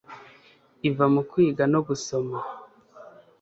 iva 0.87 1.05
mukwiga 1.13 1.63
no 1.73 1.79
gusoma 1.87 2.37